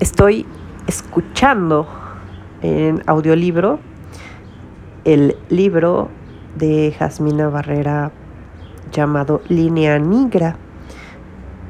[0.00, 0.46] estoy
[0.86, 1.86] escuchando
[2.62, 3.80] en audiolibro
[5.04, 6.08] el libro
[6.56, 8.12] de Jasmina Barrera
[8.92, 10.56] llamado Línea Negra,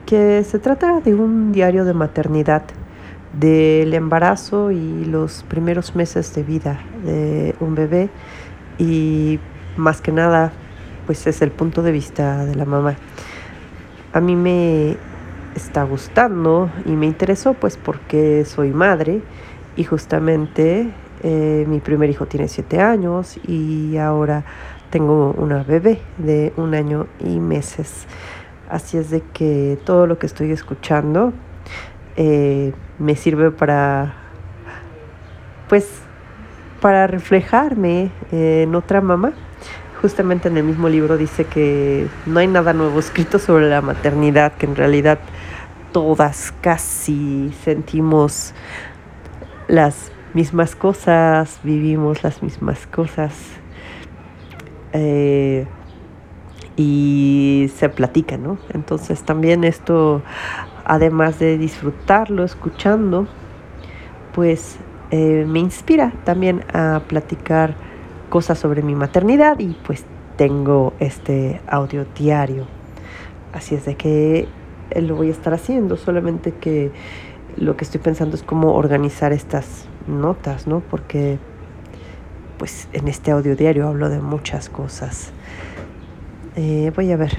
[0.06, 2.62] que se trata de un diario de maternidad
[3.38, 8.08] del embarazo y los primeros meses de vida de un bebé
[8.78, 9.38] y
[9.76, 10.52] más que nada
[11.06, 12.96] pues es el punto de vista de la mamá.
[14.12, 14.96] A mí me
[15.54, 19.22] está gustando y me interesó pues porque soy madre
[19.76, 20.90] y justamente
[21.22, 24.44] eh, mi primer hijo tiene siete años y ahora
[24.90, 28.06] tengo una bebé de un año y meses.
[28.68, 31.32] Así es de que todo lo que estoy escuchando
[32.16, 34.14] eh, me sirve para,
[35.68, 35.88] pues,
[36.80, 39.32] para reflejarme en otra mamá.
[40.00, 44.52] Justamente en el mismo libro dice que no hay nada nuevo escrito sobre la maternidad,
[44.52, 45.18] que en realidad
[45.92, 48.54] todas casi sentimos
[49.66, 53.34] las mismas cosas, vivimos las mismas cosas
[54.92, 55.66] eh,
[56.76, 58.58] y se platica, ¿no?
[58.72, 60.22] Entonces también esto,
[60.84, 63.26] además de disfrutarlo escuchando,
[64.32, 64.76] pues
[65.10, 67.74] eh, me inspira también a platicar
[68.28, 70.04] cosas sobre mi maternidad y pues
[70.36, 72.66] tengo este audio diario.
[73.52, 74.48] Así es de que
[74.90, 76.92] eh, lo voy a estar haciendo, solamente que
[77.56, 80.80] lo que estoy pensando es cómo organizar estas notas, ¿no?
[80.80, 81.38] Porque
[82.58, 85.32] pues en este audio diario hablo de muchas cosas.
[86.56, 87.38] Eh, voy a ver.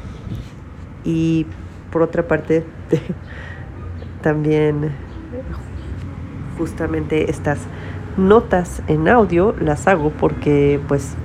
[1.04, 1.46] Y
[1.92, 2.66] por otra parte,
[4.22, 4.92] también
[6.58, 7.60] justamente estas
[8.20, 11.16] notas en audio las hago porque pues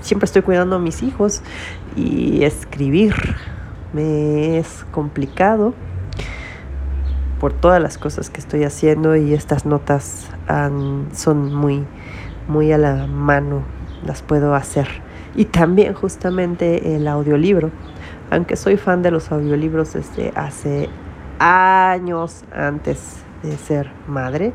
[0.00, 1.42] siempre estoy cuidando a mis hijos
[1.96, 3.14] y escribir
[3.92, 5.74] me es complicado
[7.40, 10.28] por todas las cosas que estoy haciendo y estas notas
[11.12, 11.84] son muy,
[12.48, 13.62] muy a la mano,
[14.04, 14.88] las puedo hacer.
[15.34, 17.70] Y también justamente el audiolibro,
[18.30, 20.88] aunque soy fan de los audiolibros desde hace
[21.38, 24.54] años antes de ser madre,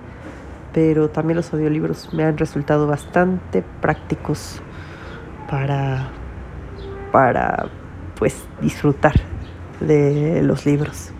[0.73, 4.61] pero también los audiolibros me han resultado bastante prácticos
[5.49, 6.09] para,
[7.11, 7.69] para
[8.17, 9.15] pues disfrutar
[9.79, 11.11] de los libros.